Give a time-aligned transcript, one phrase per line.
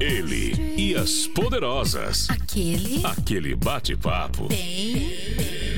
[0.00, 2.28] Ele e as poderosas.
[2.30, 3.00] Aquele.
[3.04, 5.12] Aquele bate-papo Bem.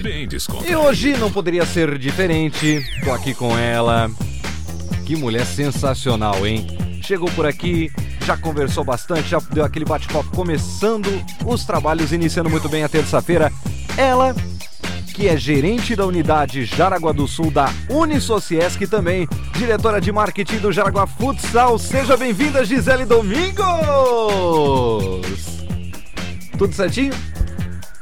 [0.03, 0.79] bem E descontraído.
[0.81, 2.81] hoje não poderia ser diferente.
[3.05, 4.11] Tô aqui com ela.
[5.05, 6.67] Que mulher sensacional, hein?
[7.03, 7.91] Chegou por aqui,
[8.25, 11.09] já conversou bastante, já deu aquele bate-papo começando
[11.45, 13.53] os trabalhos, iniciando muito bem a terça-feira.
[13.97, 14.35] Ela,
[15.13, 20.73] que é gerente da unidade Jaraguá do Sul da Unisociesc também, diretora de marketing do
[20.73, 21.79] Jaraguá Futsal.
[21.79, 23.63] Seja bem-vinda, Gisele Domingos!
[26.57, 27.13] Tudo certinho?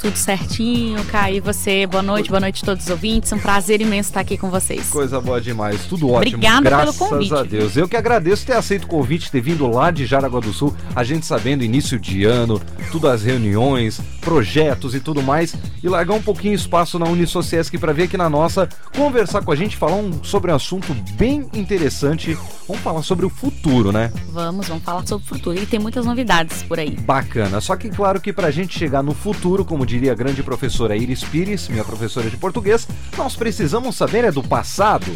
[0.01, 1.37] Tudo certinho, Caio.
[1.37, 1.87] E você?
[1.87, 3.31] Boa noite, boa noite a todos os ouvintes.
[3.33, 4.89] Um prazer imenso estar aqui com vocês.
[4.89, 6.37] Coisa boa demais, tudo ótimo.
[6.37, 7.35] Obrigada pelo graças convite.
[7.35, 7.77] a Deus.
[7.77, 11.05] Eu que agradeço ter aceito o convite, ter vindo lá de Jaraguá do Sul, a
[11.05, 12.59] gente sabendo início de ano,
[12.91, 17.93] tudo as reuniões, projetos e tudo mais, e largar um pouquinho espaço na Unisociesc para
[17.93, 22.37] vir aqui na nossa, conversar com a gente, falar um- sobre um assunto bem interessante.
[22.69, 24.13] Vamos falar sobre o futuro, né?
[24.33, 25.59] Vamos, vamos falar sobre o futuro.
[25.59, 26.91] E tem muitas novidades por aí.
[27.01, 27.61] Bacana.
[27.61, 31.25] Só que claro que pra gente chegar no futuro, como diria a grande professora Iris
[31.25, 35.07] Pires, minha professora de português, nós precisamos saber é do passado.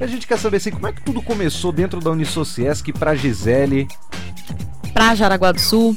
[0.00, 3.86] A gente quer saber assim, como é que tudo começou dentro da Unisociesc pra Gisele.
[4.92, 5.96] Pra Jaraguá do Sul.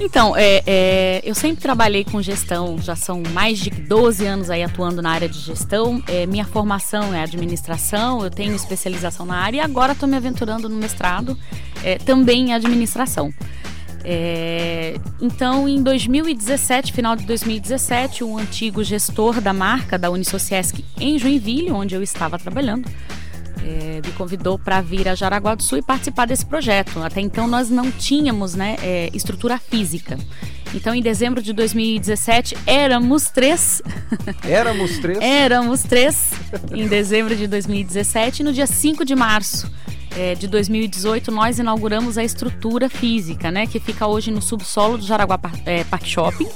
[0.00, 4.62] Então, é, é, eu sempre trabalhei com gestão, já são mais de 12 anos aí
[4.62, 6.02] atuando na área de gestão.
[6.08, 10.68] É, minha formação é administração, eu tenho especialização na área e agora estou me aventurando
[10.68, 11.38] no mestrado,
[11.82, 13.32] é, também em administração.
[14.06, 21.18] É, então, em 2017, final de 2017, o antigo gestor da marca da Unisociesc em
[21.18, 22.90] Joinville, onde eu estava trabalhando,
[23.64, 27.02] é, me convidou para vir a Jaraguá do Sul e participar desse projeto.
[27.02, 30.18] Até então nós não tínhamos né, é, estrutura física.
[30.74, 33.80] Então, em dezembro de 2017, éramos três.
[34.42, 35.18] Éramos três.
[35.20, 36.32] éramos três
[36.72, 38.40] em dezembro de 2017.
[38.40, 39.70] E no dia 5 de março
[40.16, 43.68] é, de 2018, nós inauguramos a estrutura física, né?
[43.68, 46.48] Que fica hoje no subsolo do Jaraguá é, Park Shopping.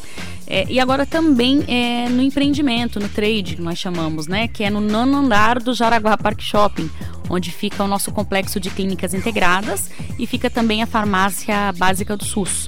[0.51, 4.49] É, e agora também é, no empreendimento, no trade, que nós chamamos, né?
[4.49, 6.91] Que é no nono andar do Jaraguá Park Shopping,
[7.29, 12.25] onde fica o nosso complexo de clínicas integradas e fica também a farmácia básica do
[12.25, 12.67] SUS.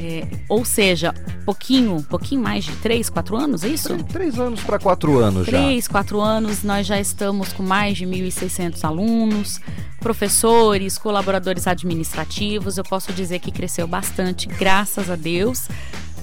[0.00, 1.12] É, ou seja,
[1.44, 3.88] pouquinho, pouquinho mais de três, quatro anos, é isso?
[3.88, 5.52] Três, três anos pra quatro anos já.
[5.52, 9.60] Três, quatro anos, nós já estamos com mais de 1.600 alunos,
[10.00, 12.78] professores, colaboradores administrativos.
[12.78, 15.68] Eu posso dizer que cresceu bastante, graças a Deus.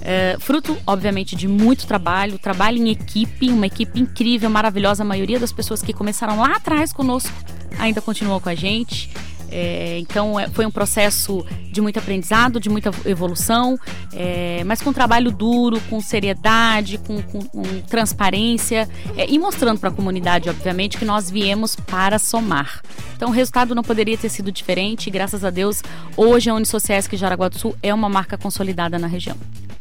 [0.03, 5.03] É, fruto, obviamente, de muito trabalho, trabalho em equipe, uma equipe incrível, maravilhosa.
[5.03, 7.31] A maioria das pessoas que começaram lá atrás conosco
[7.78, 9.09] ainda continuam com a gente.
[9.53, 13.78] É, então é, foi um processo de muito aprendizado, de muita evolução,
[14.13, 19.90] é, mas com trabalho duro, com seriedade, com, com- com transparência é, e mostrando para
[19.90, 22.81] a comunidade, obviamente, que nós viemos para somar.
[23.17, 25.07] Então o resultado não poderia ter sido diferente.
[25.07, 25.84] e, Graças a Deus,
[26.16, 29.35] hoje a Unisociesc Jaraguá do Sul é uma marca consolidada na região.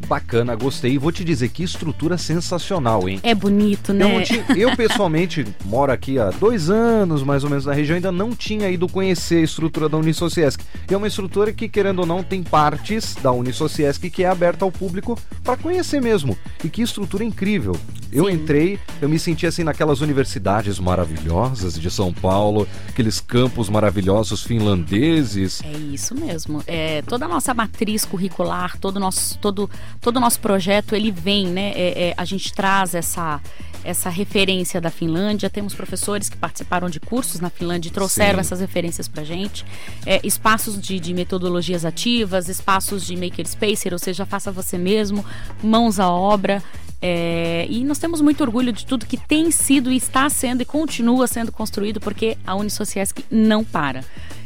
[0.09, 0.93] Bacana, gostei.
[0.95, 3.21] E vou te dizer que estrutura sensacional, hein?
[3.23, 4.13] É bonito, Eu, né?
[4.19, 8.11] não tinha- eu, pessoalmente moro aqui há dois anos, mais ou menos, na região, ainda
[8.11, 10.63] não tinha ido conhecer a estrutura da Unisociesc.
[10.91, 14.65] E é uma estrutura que, querendo ou não, tem partes da Unisociesc que é aberta
[14.65, 16.37] ao público para conhecer mesmo.
[16.65, 17.77] E que estrutura incrível.
[18.13, 18.33] Eu Sim.
[18.33, 25.63] entrei, eu me senti assim naquelas universidades maravilhosas de São Paulo, aqueles campos maravilhosos finlandeses.
[25.63, 26.61] É isso mesmo.
[26.67, 29.71] É, toda a nossa matriz curricular, todo o nosso, todo,
[30.01, 31.73] todo o nosso projeto, ele vem, né?
[31.75, 33.41] É, é, a gente traz essa,
[33.85, 35.49] essa referência da Finlândia.
[35.49, 38.41] Temos professores que participaram de cursos na Finlândia e trouxeram Sim.
[38.41, 39.65] essas referências pra gente.
[40.05, 45.25] É, espaços de, de metodologias ativas, espaços de makerspacer, ou seja, faça você mesmo,
[45.63, 46.63] mãos à obra.
[47.03, 50.65] É, e nós temos muito orgulho de tudo que tem sido e está sendo e
[50.65, 54.05] continua sendo construído, porque a Unisociesc não para.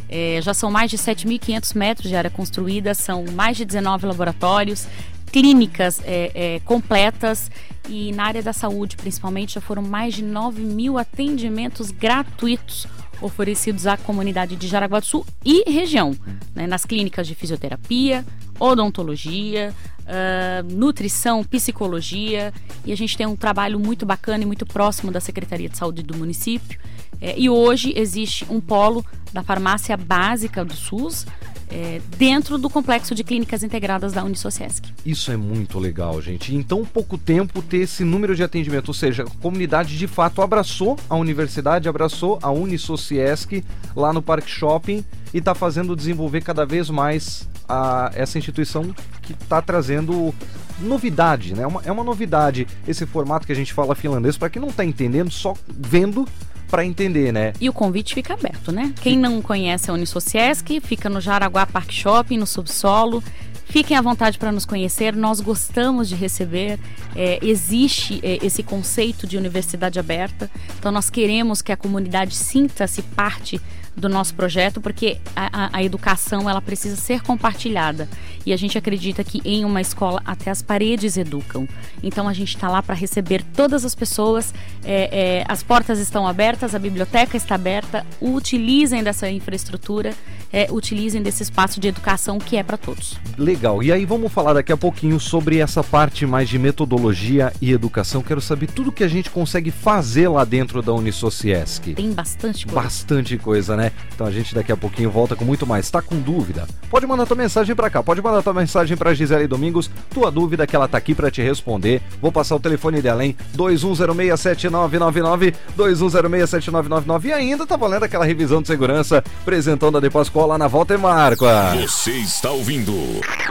[0.09, 4.87] É, já são mais de 7.500 metros de área construída, são mais de 19 laboratórios,
[5.35, 7.51] clínicas é, é, completas.
[7.89, 12.87] E na área da saúde, principalmente, já foram mais de 9 mil atendimentos gratuitos
[13.21, 16.17] oferecidos à comunidade de Jaraguá do Sul e região,
[16.55, 18.25] né, nas clínicas de fisioterapia,
[18.61, 19.75] odontologia,
[20.07, 22.53] ah, nutrição, psicologia.
[22.87, 26.03] E a gente tem um trabalho muito bacana e muito próximo da Secretaria de Saúde
[26.03, 26.79] do município.
[27.21, 31.27] É, e hoje existe um polo da farmácia básica do SUS
[31.71, 34.93] é, dentro do complexo de clínicas integradas da Unisociesc.
[35.05, 36.55] Isso é muito legal, gente.
[36.55, 40.43] Em tão pouco tempo ter esse número de atendimento, ou seja, a comunidade de fato
[40.43, 43.65] abraçou a universidade, abraçou a Unisociesc
[43.95, 49.33] lá no Parque Shopping e está fazendo desenvolver cada vez mais a, essa instituição que
[49.33, 50.35] está trazendo
[50.81, 51.63] novidade, né?
[51.63, 54.69] É uma, é uma novidade esse formato que a gente fala finlandês, para quem não
[54.69, 56.27] está entendendo, só vendo
[56.75, 57.53] para entender, né?
[57.61, 58.93] E o convite fica aberto, né?
[59.01, 63.23] Quem não conhece a Unisociesc, fica no Jaraguá Park Shopping, no subsolo.
[63.67, 66.81] Fiquem à vontade para nos conhecer, nós gostamos de receber.
[67.15, 73.03] É, existe é, esse conceito de universidade aberta, então nós queremos que a comunidade sinta-se
[73.03, 73.61] parte
[73.97, 78.09] do nosso projeto, porque a, a, a, educação ela precisa ser compartilhada
[78.45, 81.69] e a gente acredita que em uma escola até as paredes educam.
[82.03, 84.53] Então a gente está lá para receber todas as pessoas,
[84.85, 90.13] é, é, as portas estão abertas, a biblioteca está aberta, utilizem dessa infraestrutura,
[90.53, 93.19] é, utilizem desse espaço de educação que é para todos.
[93.39, 93.83] Legal.
[93.83, 98.23] E aí vamos falar daqui a pouquinho sobre essa parte mais de metodologia e educação.
[98.23, 101.95] Quero saber tudo que a gente consegue fazer lá dentro da Unisociesc.
[101.95, 102.81] Tem bastante coisa.
[102.81, 103.84] Bastante coisa, né?
[103.85, 103.93] Né?
[104.15, 105.91] Então a gente daqui a pouquinho volta com muito mais.
[105.91, 106.67] Tá com dúvida?
[106.89, 110.67] Pode mandar tua mensagem para cá, pode mandar tua mensagem para Gisele Domingos, tua dúvida
[110.67, 112.01] que ela tá aqui para te responder.
[112.21, 113.37] Vou passar o telefone dela, hein?
[113.57, 120.69] 21067999, 21067999 e ainda tá valendo aquela revisão de segurança, apresentando da De Pascoal na
[120.69, 121.75] Volta e Marca.
[121.75, 122.95] Você está ouvindo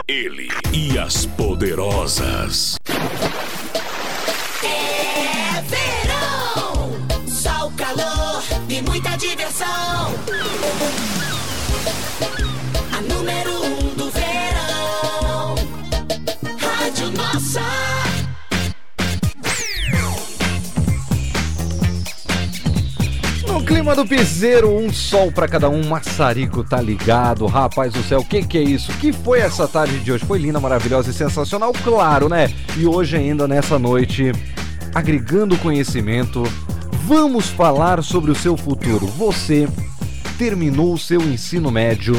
[0.08, 2.76] ele e as poderosas.
[9.34, 10.23] diversão.
[23.64, 27.46] Clima do piseiro, um sol para cada um, maçarico tá ligado.
[27.46, 28.92] Rapaz do céu, o que que é isso?
[28.98, 30.24] Que foi essa tarde de hoje?
[30.24, 32.52] Foi linda, maravilhosa e sensacional, claro, né?
[32.76, 34.32] E hoje ainda nessa noite,
[34.94, 36.44] agregando conhecimento,
[37.06, 39.06] Vamos falar sobre o seu futuro.
[39.06, 39.68] Você
[40.38, 42.14] terminou o seu ensino médio,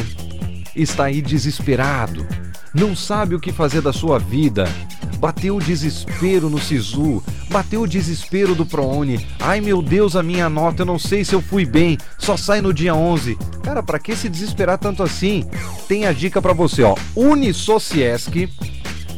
[0.75, 2.23] está aí desesperado,
[2.71, 4.69] não sabe o que fazer da sua vida.
[5.17, 9.25] Bateu desespero no Sisu, bateu o desespero do ProUni.
[9.39, 12.61] Ai meu Deus, a minha nota, eu não sei se eu fui bem, só sai
[12.61, 13.37] no dia 11.
[13.63, 15.43] Cara, para que se desesperar tanto assim?
[15.87, 16.95] Tem a dica para você, ó.
[17.15, 18.49] Unisociesc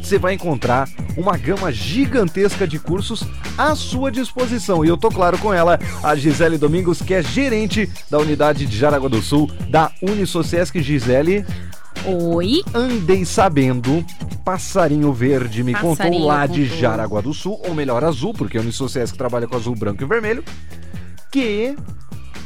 [0.08, 0.88] você vai encontrar
[1.18, 3.22] uma gama gigantesca de cursos
[3.58, 4.82] à sua disposição.
[4.82, 8.74] E eu tô claro com ela, a Gisele Domingos, que é gerente da unidade de
[8.74, 10.80] Jaraguá do Sul da Unisociesc.
[10.80, 11.44] Gisele.
[12.08, 12.62] Oi.
[12.72, 14.02] Andei sabendo,
[14.42, 18.62] Passarinho Verde me Passarinho contou lá de Jaraguá do Sul, ou melhor, azul, porque a
[18.62, 20.42] Unisociesc trabalha com azul, branco e vermelho,
[21.30, 21.76] que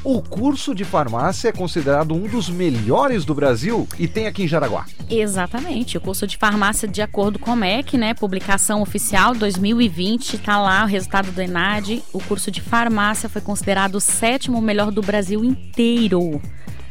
[0.02, 4.48] o curso de farmácia é considerado um dos melhores do Brasil e tem aqui em
[4.48, 4.84] Jaraguá.
[5.08, 5.96] Exatamente.
[5.96, 8.14] O curso de farmácia, de acordo com o MEC, né?
[8.14, 12.02] Publicação oficial 2020, tá lá o resultado do ENAD.
[12.12, 16.42] O curso de farmácia foi considerado o sétimo melhor do Brasil inteiro.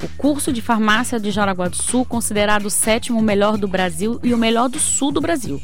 [0.04, 4.34] O curso de farmácia de Jaraguá do Sul, considerado o sétimo melhor do Brasil e
[4.34, 5.62] o melhor do sul do Brasil.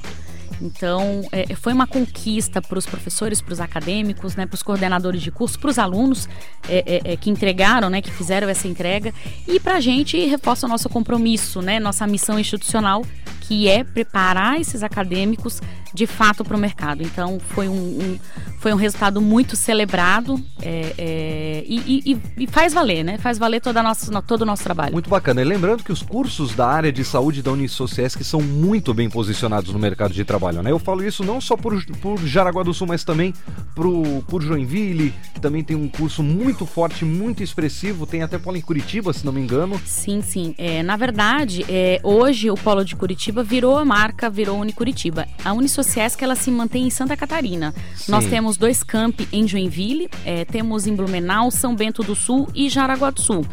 [0.61, 5.21] Então, é, foi uma conquista para os professores, para os acadêmicos, né, para os coordenadores
[5.21, 6.27] de curso, para os alunos
[6.67, 9.13] é, é, é, que entregaram, né, que fizeram essa entrega.
[9.47, 13.03] E para a gente reforça o nosso compromisso, né, nossa missão institucional,
[13.41, 15.61] que é preparar esses acadêmicos
[15.93, 17.03] de fato para o mercado.
[17.03, 18.19] Então, foi um, um,
[18.59, 23.17] foi um resultado muito celebrado é, é, e, e, e, faz valer, né?
[23.17, 24.93] Faz valer toda nossa, todo o nosso trabalho.
[24.93, 25.41] Muito bacana.
[25.41, 29.73] E lembrando que os cursos da área de saúde da Unisociesc são muito bem posicionados
[29.73, 30.71] no mercado de trabalho, né?
[30.71, 33.33] Eu falo isso não só por, por Jaraguá do Sul, mas também
[33.75, 38.05] pro, por Joinville, que também tem um curso muito forte, muito expressivo.
[38.05, 39.79] Tem até polo em Curitiba, se não me engano.
[39.85, 40.55] Sim, sim.
[40.57, 45.27] É, na verdade, é, hoje o polo de Curitiba virou a marca, virou Unicuritiba.
[45.43, 45.76] A Unisociesc,
[46.23, 47.73] ela se mantém em Santa Catarina.
[47.95, 48.11] Sim.
[48.11, 52.69] Nós temos dois campi em Joinville, é, temos em Blumenau, São Bento do Sul e
[52.69, 53.45] Jaraguá do Sul.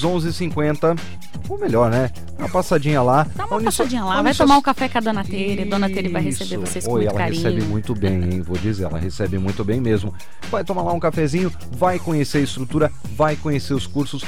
[0.00, 0.98] 35121150.
[1.48, 2.10] Ou melhor, né?
[2.38, 3.26] Uma passadinha lá.
[3.34, 5.64] Dá uma Uniso- passadinha lá, vai Uniso- tomar um café com a Dona Tere.
[5.64, 7.42] Dona Tere vai receber vocês com Oi, muito ela carinho.
[7.42, 8.42] recebe muito bem, hein?
[8.42, 10.14] Vou dizer, ela recebe muito bem mesmo.
[10.50, 14.22] Vai tomar lá um cafezinho, vai conhecer a estrutura, vai conhecer os cursos.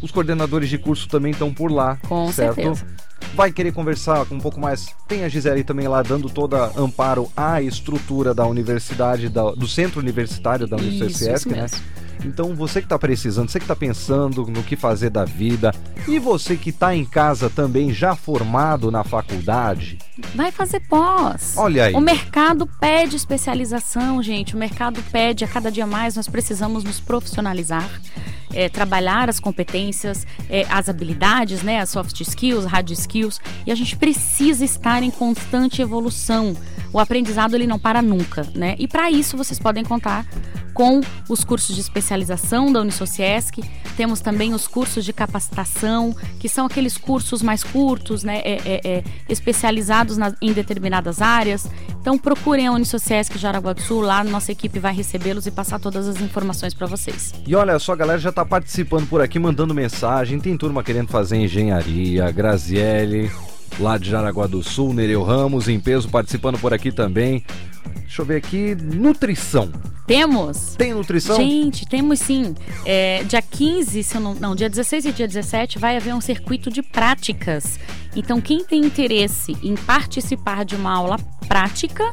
[0.00, 2.54] Os coordenadores de curso também estão por lá, Com certo?
[2.56, 2.86] certeza.
[3.34, 4.86] Vai querer conversar um pouco mais.
[5.06, 10.00] Tem a Gisele também lá dando toda amparo à estrutura da universidade, da- do centro
[10.00, 11.62] universitário da isso né?
[11.62, 11.80] mesmo.
[12.24, 15.74] Então você que está precisando, você que está pensando no que fazer da vida
[16.06, 19.98] e você que está em casa também já formado na faculdade,
[20.34, 21.54] Vai fazer pós.
[21.56, 21.94] Olha aí.
[21.94, 24.54] O mercado pede especialização, gente.
[24.54, 26.16] O mercado pede a cada dia mais.
[26.16, 27.88] Nós precisamos nos profissionalizar,
[28.52, 33.40] é, trabalhar as competências, é, as habilidades, né, as soft skills, hard skills.
[33.66, 36.56] E a gente precisa estar em constante evolução.
[36.92, 38.76] O aprendizado ele não para nunca, né?
[38.78, 40.26] E para isso vocês podem contar
[40.74, 43.62] com os cursos de especialização da Unisociesc.
[43.96, 48.80] Temos também os cursos de capacitação, que são aqueles cursos mais curtos, né, é- é-
[48.84, 51.66] é, especializados na- em determinadas áreas.
[52.00, 56.08] Então procurem a Unisociesc Jaraguá do Sul, lá nossa equipe vai recebê-los e passar todas
[56.08, 57.34] as informações para vocês.
[57.46, 60.40] E olha só, a galera já tá participando por aqui, mandando mensagem.
[60.40, 63.30] Tem turma querendo fazer engenharia, Graziele,
[63.78, 67.44] lá de Jaraguá do Sul, Nereu Ramos, em peso, participando por aqui também.
[68.00, 69.70] Deixa eu ver aqui, nutrição.
[70.06, 71.36] Temos Tem nutrição?
[71.36, 72.54] Gente, temos sim.
[72.84, 76.70] É, dia 15, se não, não, dia 16 e dia 17 vai haver um circuito
[76.70, 77.78] de práticas.
[78.14, 81.16] Então, quem tem interesse em participar de uma aula
[81.48, 82.10] prática,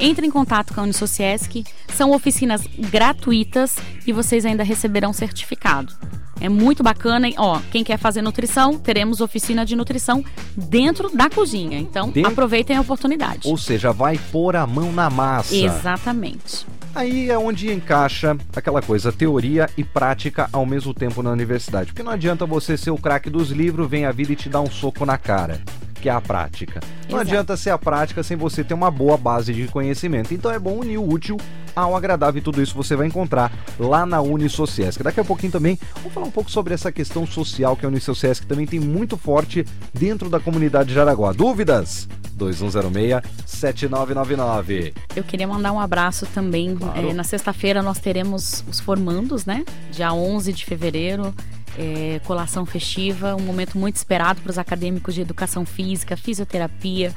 [0.00, 1.64] entre em contato com a Unisociesc.
[1.94, 3.76] São oficinas gratuitas
[4.06, 5.92] e vocês ainda receberão certificado.
[6.40, 7.28] É muito bacana.
[7.36, 10.24] Ó, quem quer fazer nutrição, teremos oficina de nutrição
[10.56, 11.78] dentro da cozinha.
[11.78, 13.46] Então, Dentro- aproveitem a oportunidade.
[13.48, 15.54] Ou seja, vai pôr a mão na massa.
[15.54, 16.66] Exatamente.
[16.94, 21.86] Aí é onde encaixa aquela coisa, teoria e prática ao mesmo tempo na universidade.
[21.92, 24.60] Porque não adianta você ser o craque dos livros, vem a vida e te dá
[24.60, 25.60] um soco na cara,
[26.00, 26.80] que é a prática.
[27.08, 27.20] Não Exato.
[27.20, 30.34] adianta ser a prática sem você ter uma boa base de conhecimento.
[30.34, 31.36] Então é bom unir o útil
[31.74, 35.02] ao agradável e tudo isso você vai encontrar lá na Unisociesc.
[35.02, 38.46] Daqui a pouquinho também vamos falar um pouco sobre essa questão social que a Unisociesc
[38.46, 41.32] também tem muito forte dentro da comunidade de Jaraguá.
[41.32, 42.08] Dúvidas?
[42.40, 44.94] 2106-7999.
[45.14, 46.74] Eu queria mandar um abraço também.
[46.74, 47.10] Claro.
[47.10, 49.62] É, na sexta-feira nós teremos os formandos, né?
[49.90, 51.34] Dia 11 de fevereiro.
[51.80, 57.14] É, colação festiva, um momento muito esperado para os acadêmicos de educação física, fisioterapia,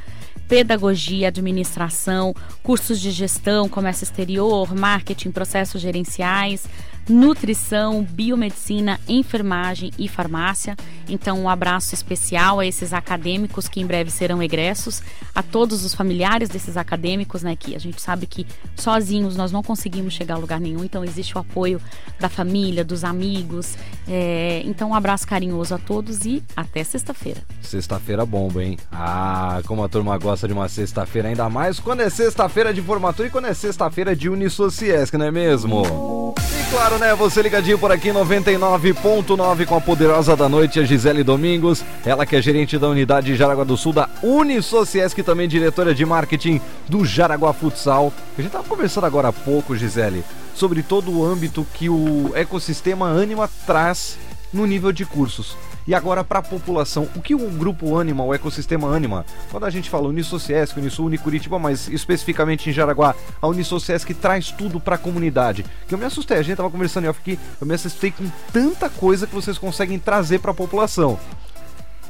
[0.48, 6.65] pedagogia, administração, cursos de gestão, comércio exterior, marketing, processos gerenciais,
[7.07, 10.75] nutrição, biomedicina, enfermagem e farmácia.
[11.07, 15.01] Então, um abraço especial a esses acadêmicos que em breve serão egressos,
[15.36, 17.55] a todos os familiares desses acadêmicos, né?
[17.55, 21.36] Que a gente sabe que sozinhos nós não conseguimos chegar a lugar nenhum, então existe
[21.36, 21.81] o apoio
[22.19, 23.75] da família, dos amigos.
[24.07, 27.41] É, então, um abraço carinhoso a todos e até sexta-feira.
[27.62, 28.77] Sexta-feira bomba, hein?
[28.91, 33.27] Ah, como a turma gosta de uma sexta-feira, ainda mais quando é sexta-feira de formatura
[33.27, 36.33] e quando é sexta-feira de Unisociesc, não é mesmo?
[36.73, 37.13] Claro, né?
[37.13, 41.85] Você ligadinho por aqui, 99.9 com a poderosa da noite, a Gisele Domingos.
[42.03, 46.03] Ela que é gerente da unidade de Jaraguá do Sul da Unisociesc, também diretora de
[46.03, 48.11] marketing do Jaraguá Futsal.
[48.35, 50.23] A gente tava conversando agora há pouco, Gisele,
[50.55, 54.17] sobre todo o âmbito que o ecossistema Anima traz
[54.51, 55.55] no nível de cursos.
[55.85, 59.69] E agora para a população, o que o grupo Anima, o ecossistema Anima, quando a
[59.69, 61.11] gente fala Unisociesc, Unisul,
[61.59, 65.65] mas especificamente em Jaraguá, a Unisociesc traz tudo para a comunidade.
[65.87, 68.89] Que eu me assustei, a gente tava conversando off aqui, eu me assustei com tanta
[68.89, 71.19] coisa que vocês conseguem trazer para a população.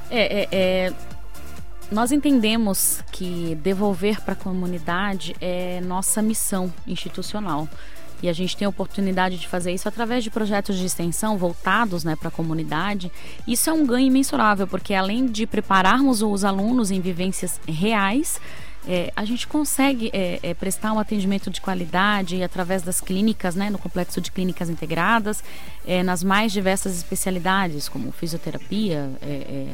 [0.09, 0.93] É, é, é,
[1.91, 7.67] nós entendemos que devolver para a comunidade é nossa missão institucional.
[8.23, 12.05] E a gente tem a oportunidade de fazer isso através de projetos de extensão voltados
[12.05, 13.11] né, para a comunidade.
[13.45, 18.39] Isso é um ganho imensurável, porque além de prepararmos os alunos em vivências reais,
[18.87, 23.69] é, a gente consegue é, é, prestar um atendimento de qualidade através das clínicas, né,
[23.69, 25.43] no complexo de clínicas integradas,
[25.85, 29.67] é, nas mais diversas especialidades, como fisioterapia, é, é,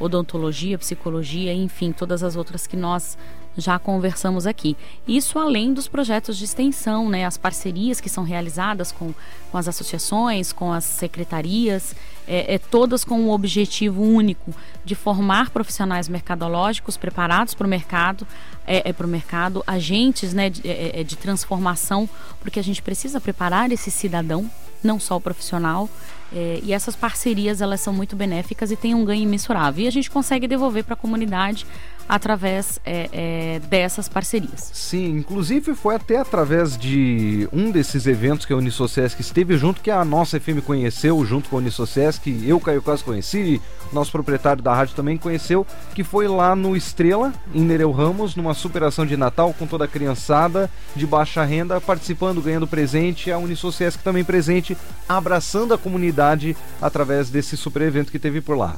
[0.00, 3.16] odontologia, psicologia, enfim, todas as outras que nós
[3.56, 4.76] já conversamos aqui.
[5.06, 9.14] Isso além dos projetos de extensão, né, as parcerias que são realizadas com,
[9.50, 11.94] com as associações, com as secretarias,
[12.26, 18.26] é, é, todas com o objetivo único de formar profissionais mercadológicos preparados para o mercado,
[18.66, 22.08] é, é para o mercado, agentes né, de, é, é, de transformação,
[22.40, 24.50] porque a gente precisa preparar esse cidadão
[24.82, 25.88] não só o profissional.
[26.32, 29.84] É, e essas parcerias elas são muito benéficas e têm um ganho imensurável.
[29.84, 31.66] E a gente consegue devolver para a comunidade
[32.08, 34.70] através é, é, dessas parcerias.
[34.72, 39.90] Sim, inclusive foi até através de um desses eventos que a Unisociesc esteve junto, que
[39.90, 43.60] a nossa FM conheceu junto com a Unisociesc, eu, Caio quase conheci,
[43.92, 48.54] nosso proprietário da rádio também conheceu, que foi lá no Estrela, em Nereu Ramos, numa
[48.54, 54.02] superação de Natal com toda a criançada de baixa renda, participando, ganhando presente, a Unisociesc
[54.02, 54.76] também presente,
[55.08, 58.76] abraçando a comunidade através desse super evento que teve por lá.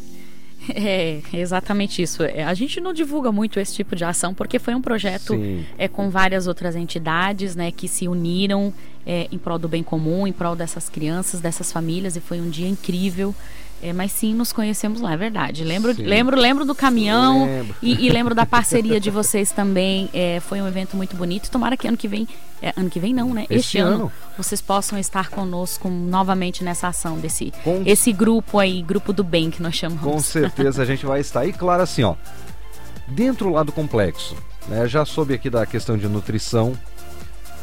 [0.78, 2.22] É, exatamente isso.
[2.22, 5.34] É, a gente não divulga muito esse tipo de ação porque foi um projeto
[5.78, 8.72] é, com várias outras entidades né, que se uniram
[9.06, 12.50] é, em prol do bem comum, em prol dessas crianças, dessas famílias, e foi um
[12.50, 13.34] dia incrível.
[13.82, 15.62] É, mas sim, nos conhecemos lá, é verdade.
[15.62, 17.76] Lembro, lembro, lembro do caminhão lembro.
[17.82, 20.08] E, e, lembro da parceria de vocês também.
[20.14, 21.50] É, foi um evento muito bonito.
[21.50, 22.26] Tomara que ano que vem,
[22.62, 23.42] é, ano que vem não, né?
[23.42, 27.82] Este, este ano, ano, vocês possam estar conosco novamente nessa ação desse Com...
[27.84, 30.02] esse grupo aí, grupo do bem que nós chamamos.
[30.02, 31.46] Com certeza a gente vai estar.
[31.46, 32.14] E claro, assim, ó,
[33.08, 34.34] dentro lá do complexo,
[34.68, 34.88] né?
[34.88, 36.76] Já soube aqui da questão de nutrição,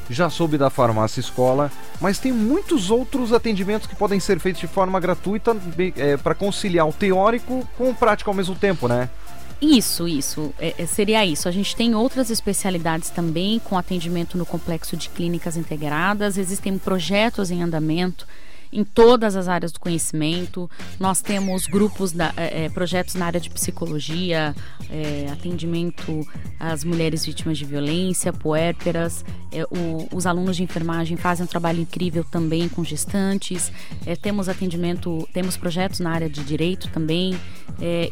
[0.09, 4.67] já soube da farmácia escola, mas tem muitos outros atendimentos que podem ser feitos de
[4.67, 5.55] forma gratuita
[5.95, 9.09] é, para conciliar o teórico com o prático ao mesmo tempo, né?
[9.61, 10.53] Isso, isso.
[10.59, 11.47] É, é, seria isso.
[11.47, 16.37] A gente tem outras especialidades também com atendimento no complexo de clínicas integradas.
[16.37, 18.27] Existem projetos em andamento
[18.73, 20.69] em todas as áreas do conhecimento.
[20.99, 24.55] Nós temos grupos, da, é, projetos na área de psicologia,
[24.89, 26.27] é, atendimento
[26.59, 29.23] às mulheres vítimas de violência, puérperas.
[29.51, 33.71] É, o, os alunos de enfermagem fazem um trabalho incrível também com gestantes.
[34.21, 37.37] Temos atendimento, temos projetos na área de direito também.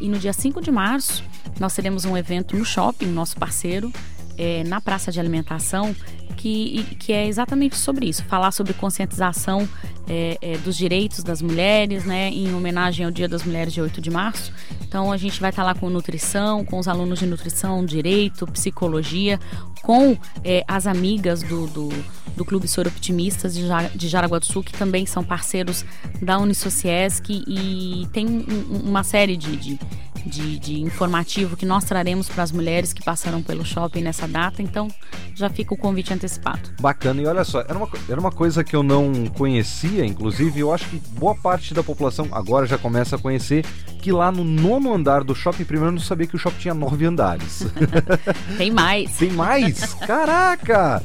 [0.00, 1.24] E no dia 5 de março,
[1.58, 3.92] nós teremos um evento no shopping, nosso parceiro,
[4.36, 5.94] é, na praça de alimentação
[6.42, 9.68] que, que é exatamente sobre isso, falar sobre conscientização
[10.08, 14.00] é, é, dos direitos das mulheres, né, em homenagem ao Dia das Mulheres de 8
[14.00, 14.52] de março.
[14.82, 19.38] Então a gente vai estar lá com nutrição, com os alunos de nutrição, direito, psicologia,
[19.82, 21.88] com é, as amigas do, do,
[22.36, 23.62] do Clube Soro Optimistas de,
[23.94, 25.84] de Jaraguá do Sul, que também são parceiros
[26.20, 29.78] da Unisociesc e tem um, uma série de, de
[30.24, 34.62] de, de informativo que nós traremos para as mulheres que passaram pelo shopping nessa data.
[34.62, 34.88] Então,
[35.34, 36.70] já fica o convite antecipado.
[36.80, 37.20] Bacana.
[37.20, 40.88] E olha só, era uma, era uma coisa que eu não conhecia, inclusive, eu acho
[40.88, 43.64] que boa parte da população agora já começa a conhecer
[44.00, 46.74] que lá no nono andar do shopping, primeiro eu não sabia que o shopping tinha
[46.74, 47.66] nove andares.
[48.58, 49.16] Tem mais.
[49.16, 49.94] Tem mais?
[49.94, 51.02] Caraca!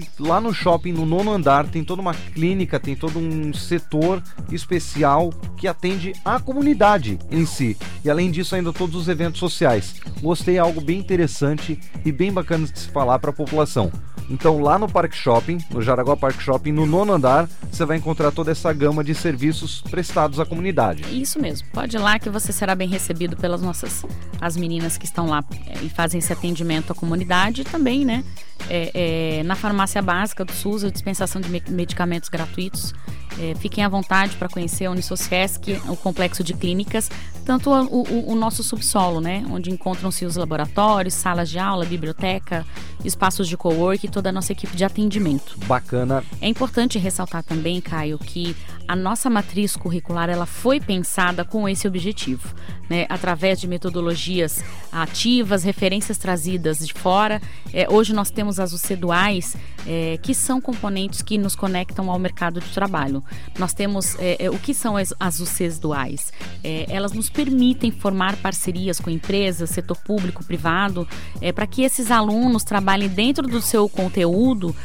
[0.00, 4.22] Que lá no shopping, no nono andar, tem toda uma clínica, tem todo um setor
[4.50, 7.76] especial que atende a comunidade em si.
[8.04, 9.94] E além disso, ainda todos os eventos sociais.
[10.20, 13.90] Gostei, é algo bem interessante e bem bacana de se falar para a população.
[14.30, 18.30] Então, lá no Parque Shopping, no Jaraguá Park Shopping, no nono andar, você vai encontrar
[18.30, 21.02] toda essa gama de serviços prestados à comunidade.
[21.10, 21.68] Isso mesmo.
[21.72, 24.04] Pode ir lá que você será bem recebido pelas nossas
[24.40, 28.24] as meninas que estão lá é, e fazem esse atendimento à comunidade e também, né?
[28.68, 32.94] É, é, na farmácia básica do SUS, a dispensação de medicamentos gratuitos.
[33.38, 37.10] É, fiquem à vontade para conhecer a Unisociesc, o complexo de clínicas,
[37.44, 42.64] tanto o, o, o nosso subsolo, né, onde encontram-se os laboratórios, salas de aula, biblioteca,
[43.04, 45.56] espaços de cowork e toda a nossa equipe de atendimento.
[45.66, 46.22] Bacana.
[46.40, 48.56] É importante ressaltar também, Caio, que
[48.92, 52.54] a nossa matriz curricular ela foi pensada com esse objetivo,
[52.90, 57.40] né, através de metodologias ativas, referências trazidas de fora.
[57.72, 62.60] É, hoje nós temos as UCDuais, é, que são componentes que nos conectam ao mercado
[62.60, 63.24] de trabalho.
[63.58, 66.30] Nós temos é, é o que são as, as UCs duais?
[66.62, 71.08] É, elas nos permitem formar parcerias com empresas, setor público, privado,
[71.40, 74.76] é, para que esses alunos trabalhem dentro do seu conteúdo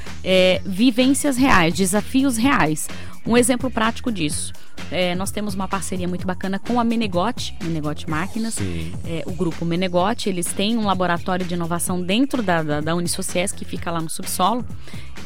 [0.65, 2.87] vivências reais, desafios reais.
[3.27, 4.53] Um exemplo prático disso.
[4.91, 8.57] É, nós temos uma parceria muito bacana com a Menegote, Menegote Máquinas.
[9.05, 12.93] É, o grupo Menegote, eles têm um laboratório de inovação dentro da, da, da
[13.55, 14.65] que fica lá no subsolo.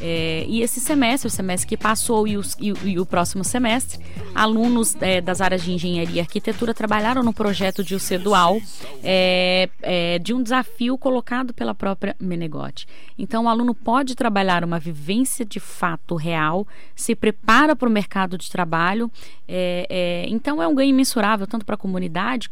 [0.04, 4.04] É, e esse semestre, o semestre que passou e, os, e, e o próximo semestre,
[4.34, 8.60] alunos é, das áreas de engenharia e arquitetura trabalharam no projeto de UC Dual
[9.02, 12.86] é, é, de um desafio colocado pela própria Menegote.
[13.16, 18.36] Então, o aluno pode trabalhar uma vivência de fato real, se prepara para o mercado
[18.36, 19.08] de trabalho.
[19.54, 22.50] É, é, então, é um ganho imensurável tanto para a comunidade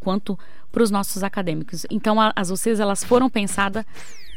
[0.00, 0.38] quanto
[0.70, 1.86] para os nossos acadêmicos.
[1.90, 3.86] Então, a, as UCs elas foram pensadas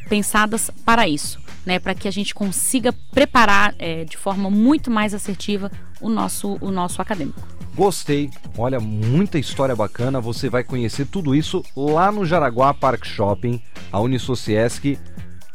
[0.07, 1.79] pensadas para isso, né?
[1.79, 6.71] Para que a gente consiga preparar é, de forma muito mais assertiva o nosso, o
[6.71, 7.41] nosso acadêmico.
[7.73, 10.21] Gostei, olha, muita história bacana.
[10.21, 14.97] Você vai conhecer tudo isso lá no Jaraguá Park Shopping, a Unisociesc,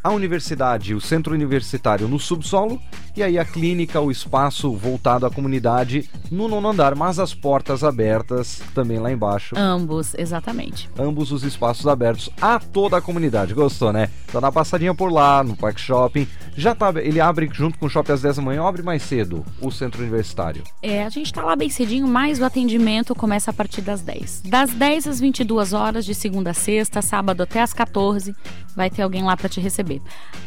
[0.03, 2.81] a universidade, o centro universitário no subsolo
[3.21, 7.85] e aí a clínica, o espaço voltado à comunidade no nono andar, mas as portas
[7.85, 9.55] abertas também lá embaixo.
[9.59, 10.89] Ambos, exatamente.
[10.99, 13.53] Ambos os espaços abertos a toda a comunidade.
[13.53, 14.09] Gostou, né?
[14.27, 16.27] Então dá uma passadinha por lá, no Parque Shopping.
[16.57, 19.45] Já tá, ele abre junto com o shopping às 10 da manhã, abre mais cedo
[19.61, 20.63] o centro universitário.
[20.83, 24.43] É, a gente tá lá bem cedinho, mas o atendimento começa a partir das 10.
[24.47, 28.35] Das 10 às 22 horas, de segunda a sexta, sábado até às 14,
[28.75, 30.01] vai ter alguém lá para te receber.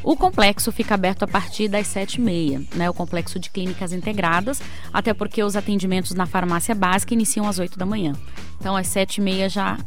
[0.04, 2.90] O complexo fica aberto a partir das 7h30, né?
[2.90, 7.78] O complexo de clínicas integradas, até porque os atendimentos na farmácia básica iniciam às 8
[7.78, 8.14] da manhã.
[8.60, 9.78] Então, às 7h30 já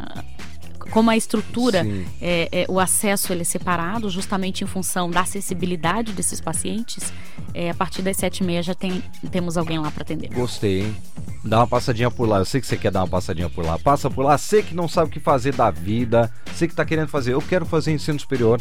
[0.91, 1.87] como a estrutura,
[2.21, 7.13] é, é, o acesso ele é separado, justamente em função da acessibilidade desses pacientes,
[7.53, 10.29] é, a partir das sete e meia já tem, temos alguém lá para atender.
[10.33, 10.97] Gostei, hein?
[11.45, 12.39] Dá uma passadinha por lá.
[12.39, 13.79] Eu sei que você quer dar uma passadinha por lá.
[13.79, 14.37] Passa por lá.
[14.37, 16.33] Sei que não sabe o que fazer da vida.
[16.55, 17.35] Sei que está querendo fazer.
[17.35, 18.61] Eu quero fazer ensino superior,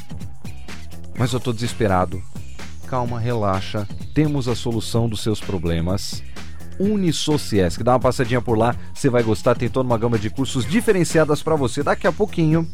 [1.17, 2.21] mas eu estou desesperado.
[2.87, 3.87] Calma, relaxa.
[4.13, 6.23] Temos a solução dos seus problemas.
[6.79, 7.83] Unisociesc.
[7.83, 9.55] Dá uma passadinha por lá, você vai gostar.
[9.55, 11.81] Tem toda uma gama de cursos diferenciadas para você.
[11.81, 12.67] Daqui a pouquinho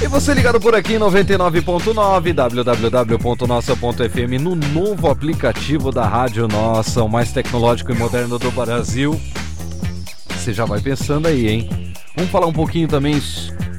[0.02, 7.08] E você ligado por aqui em 99.9 www.nossa.fm no novo aplicativo da Rádio Nossa, o
[7.08, 9.20] mais tecnológico e moderno do Brasil.
[10.30, 11.92] Você já vai pensando aí, hein?
[12.16, 13.20] Vamos falar um pouquinho também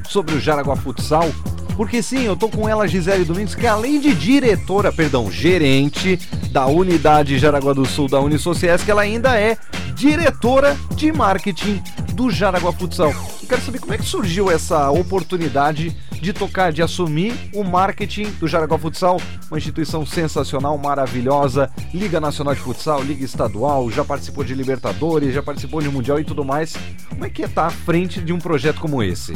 [0.07, 1.27] sobre o Jaraguá Futsal,
[1.75, 6.19] porque sim, eu tô com ela, Gisele Domingos, que além de diretora, perdão, gerente
[6.51, 9.57] da unidade Jaraguá do Sul da Unisociesc, ela ainda é
[9.95, 11.81] diretora de marketing
[12.21, 13.10] do Jaraguá Futsal.
[13.41, 18.25] Eu quero saber como é que surgiu essa oportunidade de tocar, de assumir o marketing
[18.39, 24.43] do Jaraguá Futsal, uma instituição sensacional, maravilhosa, Liga Nacional de Futsal, Liga Estadual, já participou
[24.43, 26.75] de Libertadores, já participou de Mundial e tudo mais.
[27.10, 29.34] Como é que é estar à frente de um projeto como esse?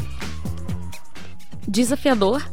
[1.68, 2.48] desafiador,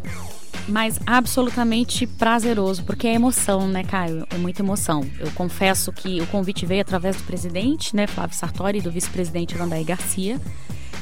[0.69, 4.27] mas absolutamente prazeroso, porque é emoção, né, Caio?
[4.31, 5.05] É muita emoção.
[5.19, 9.57] Eu confesso que o convite veio através do presidente, né, Flávio Sartori, e do vice-presidente
[9.57, 10.41] Vandaí Garcia.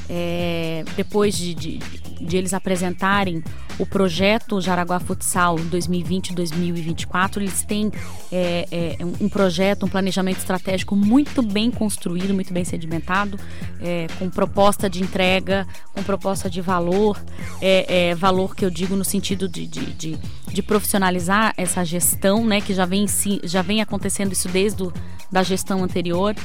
[0.09, 1.77] É, depois de, de,
[2.21, 3.43] de, eles apresentarem
[3.79, 7.91] o projeto Jaraguá Futsal 2020-2024, eles têm
[8.31, 13.39] é, é, um projeto, um planejamento estratégico muito bem construído, muito bem sedimentado,
[13.81, 17.21] é, com proposta de entrega, com proposta de valor,
[17.61, 22.45] é, é, valor que eu digo no sentido de, de, de, de, profissionalizar essa gestão,
[22.45, 23.05] né, que já vem,
[23.43, 24.93] já vem acontecendo isso desde o,
[25.31, 26.35] da gestão anterior.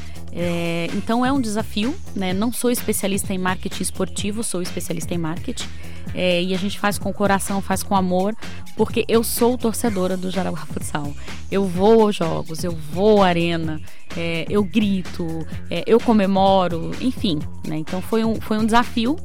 [0.97, 2.33] então é um desafio, né?
[2.33, 5.69] não sou especialista em marketing esportivo, sou especialista em marketing.
[6.15, 8.35] É, e a gente faz com coração, faz com amor,
[8.77, 11.13] porque eu sou torcedora do Jaraguá Futsal.
[11.51, 13.81] Eu vou aos jogos, eu vou à arena,
[14.17, 15.27] é, eu grito,
[15.71, 17.39] é, eu comemoro, enfim.
[17.67, 17.77] Né?
[17.77, 19.17] Então foi um, foi um desafio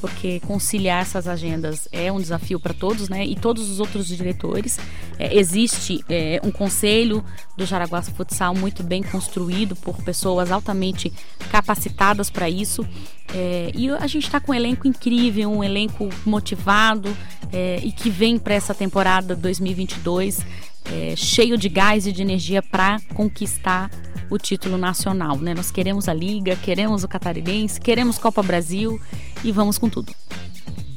[0.00, 3.24] porque conciliar essas agendas é um desafio para todos, né?
[3.24, 4.78] E todos os outros diretores.
[5.18, 7.24] É, existe é, um conselho
[7.56, 11.12] do Jaraguá Futsal muito bem construído por pessoas altamente
[11.50, 12.86] capacitadas para isso.
[13.32, 17.16] É, e a gente está com um elenco incrível, um elenco motivado
[17.52, 20.40] é, e que vem para essa temporada 2022
[20.84, 23.90] é, cheio de gás e de energia para conquistar
[24.30, 25.38] o título nacional.
[25.38, 25.54] Né?
[25.54, 29.00] Nós queremos a Liga, queremos o Catarinense, queremos Copa Brasil
[29.42, 30.12] e vamos com tudo.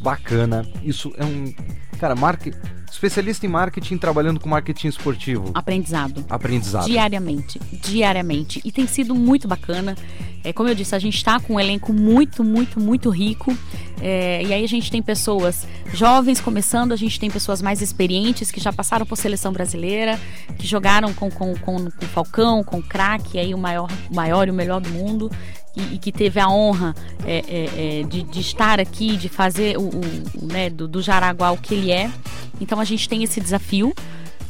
[0.02, 0.66] Bacana.
[0.84, 1.54] Isso é um.
[1.98, 2.54] Cara, marque...
[2.92, 5.52] especialista em marketing trabalhando com marketing esportivo.
[5.54, 6.26] Aprendizado.
[6.30, 6.86] Aprendizado.
[6.86, 7.60] Diariamente.
[7.72, 8.62] Diariamente.
[8.64, 9.96] E tem sido muito bacana.
[10.44, 13.56] É, como eu disse, a gente está com um elenco muito, muito, muito rico.
[14.00, 18.52] É, e aí a gente tem pessoas jovens começando, a gente tem pessoas mais experientes
[18.52, 20.20] que já passaram por seleção brasileira,
[20.58, 24.48] que jogaram com, com, com, com o Falcão, com o craque, aí o maior, maior
[24.48, 25.32] e o melhor do mundo,
[25.78, 29.78] e, e que teve a honra é, é, é, de, de, estar aqui, de fazer
[29.78, 32.12] o, o né, do, do Jaraguá o que ele é.
[32.60, 33.94] Então a gente tem esse desafio.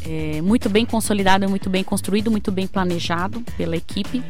[0.05, 4.23] É, muito bem consolidado, muito bem construído, muito bem planejado pela equipe.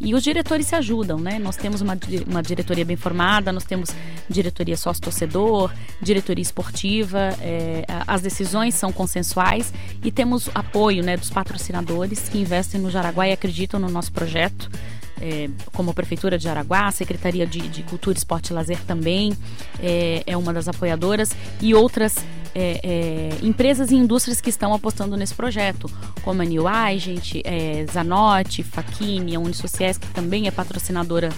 [0.00, 1.38] E os diretores se ajudam, né?
[1.38, 1.96] Nós temos uma,
[2.28, 3.90] uma diretoria bem formada, nós temos
[4.28, 9.72] diretoria sócio-torcedor, diretoria esportiva, é, as decisões são consensuais
[10.04, 14.70] e temos apoio né, dos patrocinadores que investem no Jaraguá e acreditam no nosso projeto.
[15.26, 19.32] É, como a Prefeitura de Jaraguá, a Secretaria de, de Cultura, Esporte e Lazer também
[19.82, 21.30] é, é uma das apoiadoras
[21.62, 22.16] e outras
[22.54, 25.90] é, é, empresas e indústrias que estão apostando nesse projeto,
[26.22, 31.30] como a New Agent, é, Zanotti, Faquini, a Unisociesc, que também é patrocinadora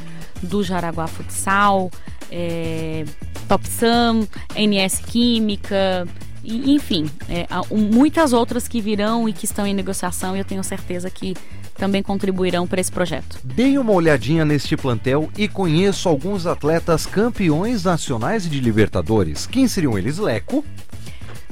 [0.43, 1.89] do Jaraguá Futsal,
[2.31, 3.05] é,
[3.49, 6.07] Top Sam, NS Química,
[6.47, 10.63] e, enfim, é, muitas outras que virão e que estão em negociação e eu tenho
[10.63, 11.35] certeza que
[11.77, 13.39] também contribuirão para esse projeto.
[13.43, 19.47] Dei uma olhadinha neste plantel e conheço alguns atletas campeões nacionais de Libertadores.
[19.47, 20.19] Quem seriam eles?
[20.19, 20.65] Leco,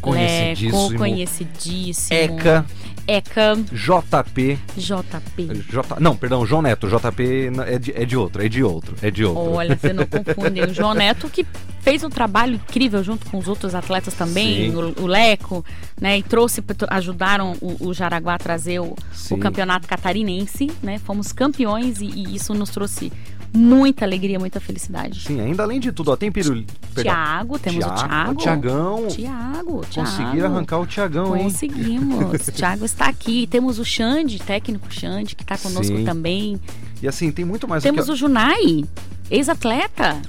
[0.00, 0.88] conhecidíssimo.
[0.88, 2.18] Leco, conhecidíssimo.
[2.18, 2.64] Eca.
[3.06, 3.54] ECA.
[3.70, 4.58] JP.
[4.76, 5.64] JP.
[5.70, 6.88] J, não, perdão, João Neto.
[6.88, 9.52] JP é de, é de outro, é de outro, é de outro.
[9.52, 10.60] Olha, você não confunde.
[10.62, 11.44] O João Neto que
[11.84, 15.62] fez um trabalho incrível junto com os outros atletas também, o, o, Leco,
[16.00, 16.18] né?
[16.18, 18.96] E trouxe, ajudaram o, o Jaraguá a trazer o,
[19.30, 20.98] o, campeonato catarinense, né?
[20.98, 23.12] Fomos campeões e, e isso nos trouxe
[23.52, 25.20] muita alegria, muita felicidade.
[25.20, 26.72] Sim, ainda além de tudo, ó, tem pirulito.
[26.96, 28.30] Tiago, temos Thiago, o Tiago.
[28.30, 29.06] O Tiagão.
[29.08, 31.44] Tiago, Conseguiram arrancar o Tiagão, hein?
[31.44, 32.46] Conseguimos.
[32.56, 33.46] Tiago está aqui.
[33.46, 36.04] Temos o Xande, técnico Xande, que está conosco Sim.
[36.04, 36.58] também.
[37.02, 38.84] E assim, tem muito mais Temos o Junai,
[39.30, 40.22] ex-atleta.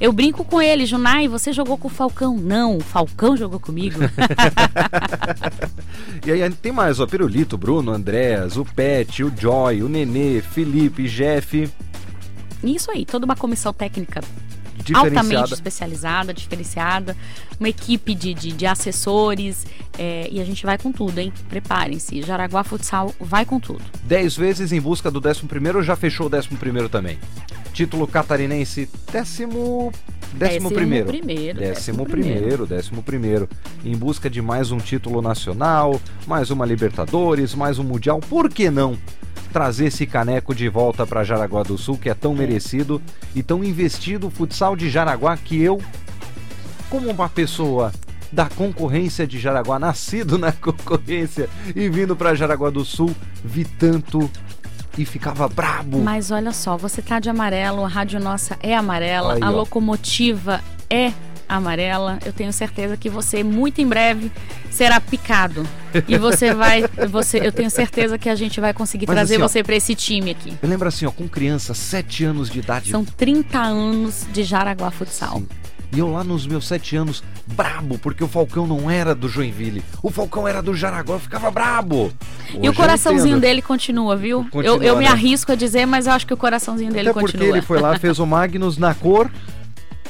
[0.00, 2.36] Eu brinco com ele, Junai, você jogou com o Falcão?
[2.36, 4.00] Não, o Falcão jogou comigo.
[6.24, 11.06] e aí tem mais, ó, Pirulito, Bruno, Andréas, o Pet, o Joy, o Nenê, Felipe,
[11.06, 11.68] Jeff.
[12.64, 14.22] Isso aí, toda uma comissão técnica
[14.94, 17.16] altamente especializada, diferenciada,
[17.58, 19.66] uma equipe de, de, de assessores
[19.98, 21.32] é, e a gente vai com tudo, hein?
[21.48, 23.82] Preparem-se, Jaraguá Futsal vai com tudo.
[24.04, 27.18] Dez vezes em busca do 11 primeiro, já fechou o 11 primeiro também.
[27.72, 29.92] Título catarinense, décimo...
[30.32, 31.08] Décimo, primeiro.
[31.08, 31.58] primeiro.
[31.58, 33.48] Décimo, primeiro, décimo primeiro.
[33.84, 38.70] Em busca de mais um título nacional, mais uma Libertadores, mais um Mundial, por que
[38.70, 38.96] não?
[39.52, 43.00] Trazer esse caneco de volta para Jaraguá do Sul, que é tão merecido
[43.34, 45.80] e tão investido o futsal de Jaraguá que eu,
[46.88, 47.92] como uma pessoa
[48.32, 54.30] da concorrência de Jaraguá, nascido na concorrência e vindo para Jaraguá do Sul, vi tanto
[54.96, 55.98] e ficava brabo.
[55.98, 59.54] Mas olha só, você tá de amarelo, a rádio nossa é amarela, Aí, a ó.
[59.54, 61.29] locomotiva é amarela.
[62.24, 64.30] Eu tenho certeza que você muito em breve
[64.70, 65.66] será picado.
[66.06, 69.42] E você vai, você, eu tenho certeza que a gente vai conseguir Mas trazer assim,
[69.42, 70.52] você para esse time aqui.
[70.62, 72.90] Eu lembro assim, ó, com criança, 7 anos de idade.
[72.90, 75.38] São 30 anos de Jaraguá Futsal.
[75.38, 75.48] Sim.
[75.92, 79.82] E eu lá nos meus sete anos, brabo, porque o Falcão não era do Joinville.
[80.00, 82.12] O Falcão era do Jaraguá, eu ficava brabo.
[82.48, 84.44] Hoje e o coraçãozinho dele continua, viu?
[84.44, 85.00] Continua, eu, eu né?
[85.00, 87.44] me arrisco a dizer, mas eu acho que o coraçãozinho dele Até continua.
[87.44, 89.28] porque ele foi lá, fez o Magnus na cor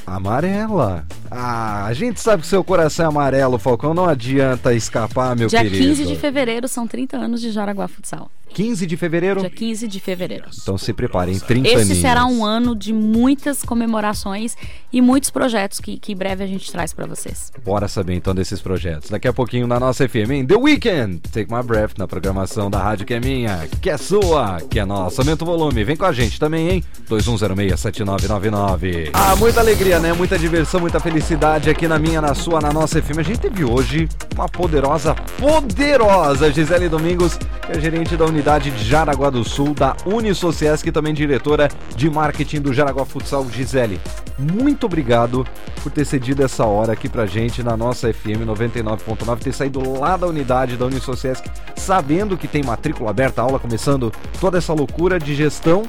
[0.05, 1.05] Amarela.
[1.29, 3.93] Ah, a gente sabe que seu coração é amarelo, Falcão.
[3.93, 5.77] Não adianta escapar, meu Dia querido.
[5.77, 8.29] Dia 15 de fevereiro são 30 anos de Jaraguá Futsal.
[8.53, 9.39] 15 de fevereiro?
[9.39, 10.45] Dia 15 de fevereiro.
[10.61, 11.97] Então se preparem, 30 Esse aninhos.
[11.99, 14.55] será um ano de muitas comemorações
[14.91, 17.51] e muitos projetos que, que em breve a gente traz para vocês.
[17.63, 19.09] Bora saber então desses projetos.
[19.09, 20.45] Daqui a pouquinho na nossa FM, hein?
[20.45, 24.57] The Weekend, Take My Breath, na programação da rádio que é minha, que é sua,
[24.69, 25.21] que é nossa.
[25.21, 26.83] Aumenta o volume, vem com a gente também, hein?
[27.09, 29.09] 2106-7999.
[29.13, 30.11] Ah, muita alegria, né?
[30.13, 33.19] Muita diversão, muita felicidade aqui na minha, na sua, na nossa FM.
[33.19, 38.71] A gente teve hoje uma poderosa, poderosa Gisele Domingos, que é gerente da unidade unidade
[38.71, 44.01] de Jaraguá do Sul, da Unisociesc e também diretora de marketing do Jaraguá Futsal, Gisele.
[44.39, 45.45] Muito obrigado
[45.83, 50.17] por ter cedido essa hora aqui pra gente na nossa FM 99.9, ter saído lá
[50.17, 55.35] da unidade da Unisociesc, sabendo que tem matrícula aberta, aula começando, toda essa loucura de
[55.35, 55.83] gestão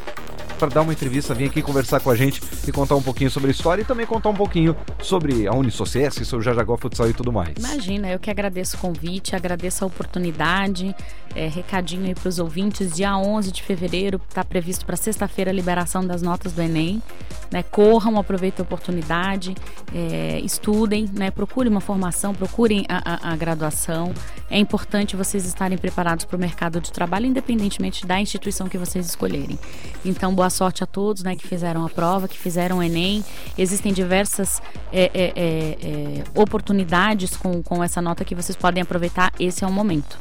[0.59, 3.49] para dar uma entrevista, vir aqui conversar com a gente e contar um pouquinho sobre
[3.49, 7.13] a história e também contar um pouquinho sobre a Unisociesc, sobre o Jajagó Futsal e
[7.13, 7.55] tudo mais.
[7.59, 10.95] Imagina, eu que agradeço o convite, agradeço a oportunidade,
[11.35, 15.55] é, recadinho aí para os ouvintes, dia 11 de fevereiro está previsto para sexta-feira a
[15.55, 17.03] liberação das notas do Enem,
[17.51, 19.55] né, corram, aproveitem a oportunidade,
[19.95, 24.13] é, estudem, né, procurem uma formação, procurem a, a, a graduação,
[24.53, 29.07] é importante vocês estarem preparados para o mercado de trabalho, independentemente da instituição que vocês
[29.07, 29.59] escolherem.
[30.05, 33.25] Então, boa sorte a todos né, que fizeram a prova, que fizeram o Enem.
[33.57, 34.61] Existem diversas
[34.93, 39.33] é, é, é, é, oportunidades com, com essa nota que vocês podem aproveitar.
[39.41, 40.19] Esse é o momento.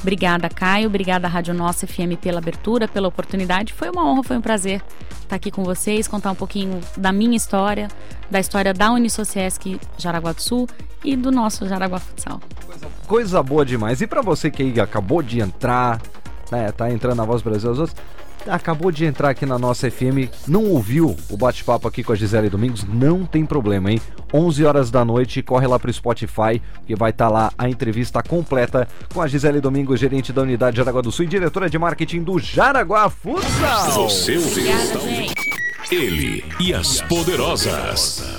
[0.00, 0.88] Obrigada, Caio.
[0.88, 3.72] Obrigada, Rádio Nossa FM, pela abertura, pela oportunidade.
[3.72, 4.82] Foi uma honra, foi um prazer
[5.22, 7.88] estar aqui com vocês, contar um pouquinho da minha história,
[8.30, 10.68] da história da Unisociesc Jaraguá do Sul
[11.02, 12.40] e do nosso Jaraguá Futsal.
[12.66, 14.00] Coisa, coisa boa demais.
[14.00, 16.00] E para você que acabou de entrar,
[16.50, 17.74] né, tá entrando na Voz Brasil,
[18.48, 22.50] acabou de entrar aqui na nossa FM, não ouviu o bate-papo aqui com a Gisele
[22.50, 24.00] Domingos, não tem problema, hein?
[24.32, 28.22] 11 horas da noite, corre lá pro Spotify, que vai estar tá lá a entrevista
[28.22, 32.22] completa com a Gisele Domingos, gerente da unidade Jaraguá do Sul e diretora de marketing
[32.22, 34.08] do Jaraguá Futsal.
[34.08, 35.26] Você ouviu?
[35.90, 38.33] Ele e as poderosas.